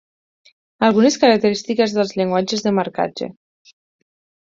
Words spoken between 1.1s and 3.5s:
característiques dels llenguatges de marcatge.